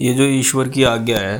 [0.00, 1.38] ये जो ईश्वर की आज्ञा है,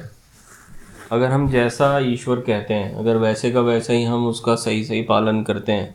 [1.12, 5.02] अगर हम जैसा ईश्वर कहते हैं, अगर वैसे का वैसा ही हम उसका सही सही
[5.02, 5.94] पालन करते हैं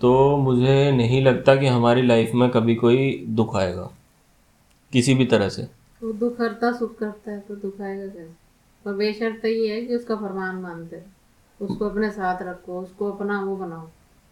[0.00, 3.88] तो मुझे नहीं लगता कि हमारी लाइफ में कभी कोई दुख आएगा,
[4.92, 5.62] किसी भी तरह से।
[6.02, 8.30] वो दुख करता सुख करता है तो दुख आएगा कैसे?
[8.84, 11.02] पर बेशर्त तो ये है कि उसका फरमान मानते
[11.60, 13.88] उसको अपने साथ रखो, उसको अपना वो बनाओ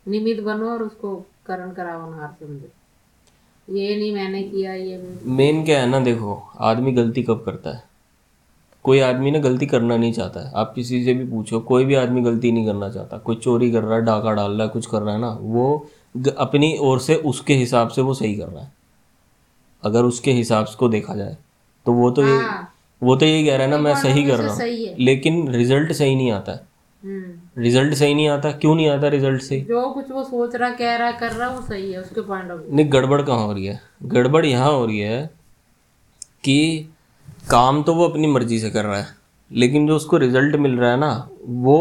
[0.07, 1.15] निमित बनो और उसको
[1.47, 2.71] करण कराओ नहार समझो
[3.69, 7.83] ये नहीं मैंने किया ये मेन क्या है ना देखो आदमी गलती कब करता है?
[8.85, 11.95] कोई आदमी ना गलती करना नहीं चाहता है। आप किसी से भी पूछो कोई भी
[11.95, 14.87] आदमी गलती नहीं करना चाहता। कोई चोरी कर रहा है डाका डाल रहा है कुछ
[14.87, 15.87] कर रहा है ना वो
[16.39, 18.73] अपनी ओर से उसके हिसाब से वो सही कर रहा है।
[19.83, 21.37] अगर उसके हिसाब से को देखा जाए
[21.87, 22.73] तो वो तो ये हाँ।
[23.03, 26.15] वो तो यही कह रहा है ना मैं सही कर रहा हूँ। लेकिन रिज़ल्ट सही
[26.15, 26.74] नहीं आता है।
[27.05, 30.97] रिज़ल्ट सही नहीं आता क्यों नहीं आता रिज़ल्ट सही जो कुछ वो सोच रहा कह
[30.97, 33.67] रहा कर रहा वो सही है उसके पॉइंट ऑफ़ व्यू नहीं गड़बड़ कहाँ हो रही
[33.67, 33.81] है?
[34.03, 35.27] गड़बड़ यहाँ हो रही है
[36.45, 36.89] कि
[37.51, 39.07] काम तो वो अपनी मर्ज़ी से कर रहा है
[39.51, 41.77] लेकिन जो उसको रिज़ल्ट मिल रहा है ना वो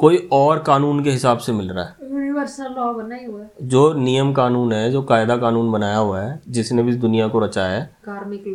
[0.00, 3.50] कोई और कानून के हिसाब से मिल रहा है। यूनिवर्सल लॉ बना ही हुआ है।
[3.62, 7.38] जो नियम कानून है जो कायदा कानून बनाया हुआ है जिसने भी इस दुनिया को
[7.38, 7.90] रचा है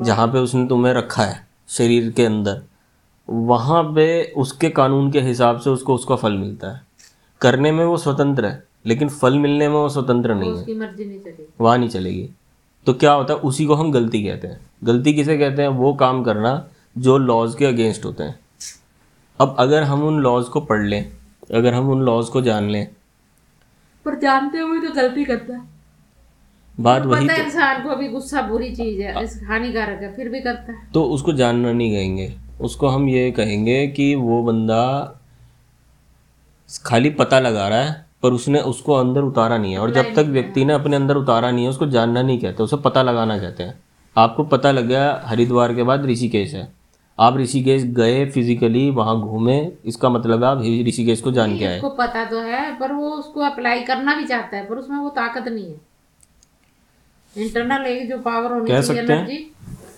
[0.03, 2.61] जहाँ पे उसने तुम्हें रखा है शरीर के अंदर।
[3.29, 6.81] वहाँ पे उसके कानून के हिसाब से उसको उसका फल मिलता है।
[7.41, 11.05] करने में वो स्वतंत्र है लेकिन फल मिलने में वो स्वतंत्र नहीं है। उसकी मर्ज़ी
[11.05, 12.29] नहीं चलेगी। वहाँ नहीं चलेगी।
[12.85, 13.39] तो क्या होता है?
[13.39, 15.69] उसी को हम गलती कहते हैं। गलती किसे कहते हैं?
[15.69, 18.39] वो काम करना जो लॉज के अगेंस्ट होते हैं।
[19.39, 21.11] अब अगर हम उन लॉज को पढ़ लें
[21.53, 22.87] अगर हम उन लॉज को जान लें
[24.05, 25.61] पर जानते हुए तो गलती करता है।
[26.79, 30.39] बात वही पता है इंसान को अभी गुस्सा बुरी चीज़ है हानिकारक है फिर भी
[30.39, 32.33] करता है। तो उसको जानना नहीं कहेंगे।
[32.63, 34.83] उसको हम ये कहेंगे कि वो बंदा
[36.85, 40.25] खाली पता लगा रहा है पर उसने उसको अंदर उतारा नहीं है। और जब तक
[40.29, 43.63] व्यक्ति ने अपने अंदर उतारा नहीं है उसको जानना नहीं कहते उसे पता लगाना कहते
[43.63, 43.79] हैं।
[44.15, 46.71] आपको पता लग गया हरिद्वार के बाद ऋषिकेश है।
[47.19, 51.89] आप ऋषिकेश गए फिजिकली वहाँ घूमे इसका मतलब आप ऋषिकेश को जान के आए। उसको
[51.89, 55.47] पता तो है पर वो उसको अप्लाई करना भी चाहता है पर उसमें वो ताकत
[55.47, 55.79] नहीं है।
[57.35, 59.45] इंटरनल एक जो पावर होनी कह सकते हैं।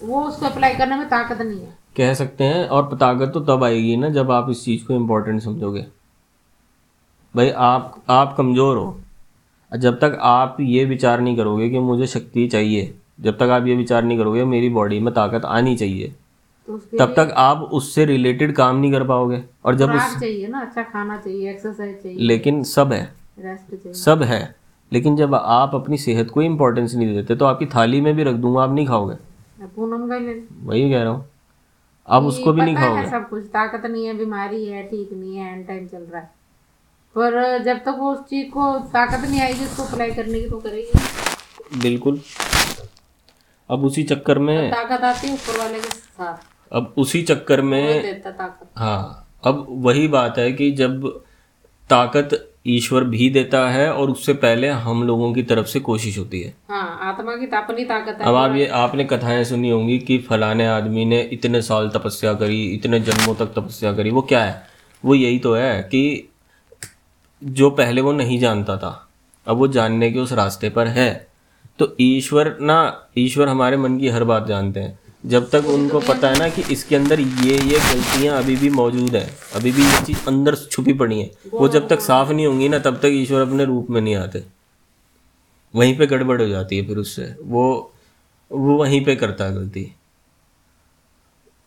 [0.03, 3.63] वो उसको अप्लाई करने में ताकत नहीं है। कह सकते हैं और ताकत तो तब
[3.63, 5.85] आएगी ना जब आप इस चीज़ को इम्पोर्टेंट समझोगे।
[7.35, 8.97] भाई आप आप कमज़ोर हो।
[9.71, 13.75] जब तक आप ये विचार नहीं करोगे कि मुझे शक्ति चाहिए जब तक आप ये
[13.75, 16.13] विचार नहीं करोगे मेरी बॉडी में ताकत आनी चाहिए।
[16.67, 20.59] तो तब तक आप उससे रिलेटेड काम नहीं कर पाओगे। और जब उस चाहिए ना
[20.59, 23.03] अच्छा खाना चाहिए एक्सरसाइज चाहिए। लेकिन सब है।
[23.39, 24.55] रेस्ट सब है।
[24.91, 28.35] लेकिन जब आप अपनी सेहत को इम्पोर्टेंस नहीं देते तो आपकी थाली में भी रख
[28.35, 29.15] दूँगा आप नहीं खाओगे।
[30.65, 31.25] वही कह रहा हूँ।
[32.07, 33.09] आप उसको भी नहीं खाओगे?
[33.09, 36.29] सब कुछ ताकत नहीं है बीमारी है ठीक नहीं है एंड टाइम चल रहा है।
[37.15, 40.57] पर जब तक वो उस चीज़ को ताकत नहीं आएगी उसको अप्लाई करने की तो
[40.57, 42.21] करेगी बिल्कुल।
[43.69, 46.37] अब उसी चक्कर में ताकत आती है ऊपर वाले के साथ।
[46.71, 51.07] अब उसी चक्कर में देता ताकत। हाँ अब वही बात है कि जब
[51.89, 56.41] ताकत ईश्वर भी देता है और उससे पहले हम लोगों की तरफ़ से कोशिश होती
[56.41, 60.17] है। हाँ आत्मा की अपनी ताकत है। अब आप ये आपने कथाएँ सुनी होंगी कि
[60.19, 64.67] फलाने आदमी ने इतने साल तपस्या करी इतने जन्मों तक तपस्या करी वो क्या है?
[65.03, 66.29] वो यही तो है कि
[67.43, 69.09] जो पहले वो नहीं जानता था
[69.47, 71.27] अब वो जानने के उस रास्ते पर है।
[71.79, 76.29] तो ईश्वर ना ईश्वर हमारे मन की हर बात जानते हैं। जब तक उनको पता
[76.29, 80.05] है ना कि इसके अंदर ये ये गलतियाँ अभी भी मौजूद है। अभी भी ये
[80.05, 83.41] चीज़ अंदर छुपी पड़ी है। वो जब तक साफ़ नहीं होंगी ना तब तक ईश्वर
[83.41, 84.43] अपने रूप में नहीं आते।
[85.75, 87.93] वहीं पे गड़बड़ हो जाती है फिर उससे। वो
[88.51, 89.95] वो वहीं पे करता है गलती।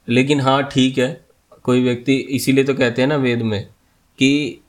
[0.09, 1.25] लेकिन हाँ ठीक है।
[1.63, 3.67] कोई व्यक्ति इसीलिए तो कहते हैं ना वेद में
[4.19, 4.61] कि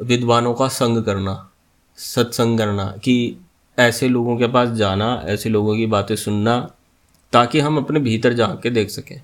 [0.00, 1.50] विद्वानों का संग करना
[1.96, 3.36] सत्संग करना कि
[3.78, 6.74] ऐसे लोगों के पास जाना ऐसे लोगों की बातें सुनना
[7.32, 9.20] ताकि हम अपने भीतर झाँक के देख सकें।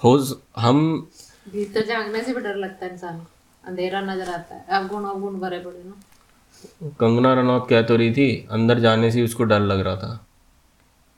[0.00, 0.16] हो
[0.56, 1.08] हम
[1.52, 3.26] भीतर झांकने से भी डर लगता है इंसान को।
[3.64, 8.46] अंधेरा नज़र आता है। अवगुण अवगुण भरे पड़े ना। कंगना रनौत कह तो रही थी
[8.50, 10.26] अंदर जाने से उसको डर लग रहा था।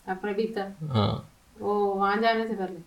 [0.06, 0.72] अपने भीतर?
[0.88, 1.28] हाँ।
[1.60, 2.81] वो वहाँ जाने से पहले?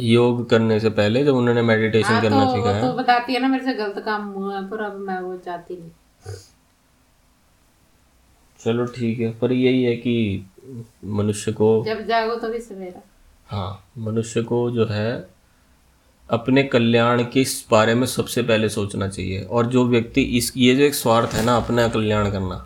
[0.00, 3.40] योग करने से पहले जब उन्होंने मेडिटेशन हाँ, करना तो, सीखा है। तो बताती है
[3.40, 5.90] ना मेरे से गलत काम हुआ है पर अब मैं वो चाहती नहीं।
[8.60, 10.14] चलो ठीक है पर यही है कि
[11.16, 13.00] मनुष्य को जब जागो तभी सवेरा।
[13.48, 15.10] हाँ मनुष्य को जो है
[16.28, 20.74] अपने कल्याण के इस बारे में सबसे पहले सोचना चाहिए। और जो व्यक्ति इस ये
[20.74, 22.64] जो एक स्वार्थ है ना अपना कल्याण करना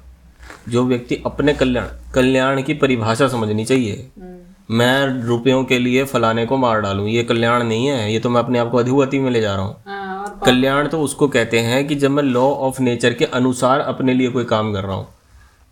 [0.69, 4.39] जो व्यक्ति अपने कल्याण कल्याण की परिभाषा समझनी चाहिए। हम्म,
[4.71, 8.41] मैं रुपयों के लिए फलाने को मार डालूं ये कल्याण नहीं है ये तो मैं
[8.41, 11.87] अपने आप को अधोगति में ले जा रहा हूँ। हाँ कल्याण तो उसको कहते हैं
[11.87, 15.09] कि जब मैं लॉ ऑफ़ नेचर के अनुसार अपने लिए कोई काम कर रहा हूँ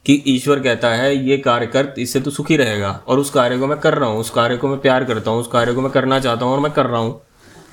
[0.06, 3.66] कि ईश्वर कहता है ये कार्य कर इससे तो सुखी रहेगा। और उस कार्य को
[3.66, 5.90] मैं कर रहा हूँ उस कार्य को मैं प्यार करता हूँ उस कार्य को मैं
[5.92, 7.20] करना चाहता हूँ और मैं कर रहा हूँ।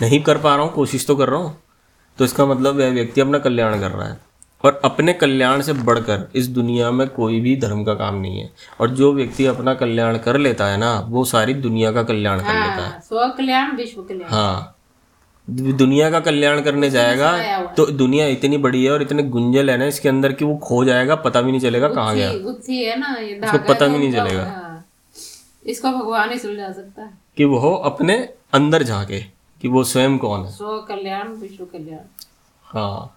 [0.01, 1.57] नहीं कर पा रहा हूँ कोशिश तो कर रहा हूँ।
[2.19, 4.19] तो इसका मतलब वह व्यक्ति अपना कल्याण कर रहा है।
[4.63, 8.49] और अपने कल्याण से बढ़कर इस दुनिया में कोई भी धर्म का काम नहीं है।
[8.79, 12.53] और जो व्यक्ति अपना कल्याण कर लेता है ना वो सारी दुनिया का कल्याण कर
[12.53, 14.73] लेता है। हाँ, स्व कल्याण विश्व कल्याण हाँ।
[15.49, 19.85] दुनिया का कल्याण करने जाएगा तो दुनिया इतनी बड़ी है और इतने गुंजल है ना
[19.85, 23.39] इसके अंदर कि वो खो जाएगा पता भी नहीं चलेगा कहाँ गया। है ना ये
[23.39, 24.85] उसको पता भी नहीं चलेगा। हाँ,
[25.65, 29.19] इसको भगवान ही सुलझा सकता है। कि वो अपने अंदर झाके
[29.61, 31.99] कि वो स्वयं कौन है। स्व कल्याण विश्व कल्याण
[32.65, 33.16] हाँ।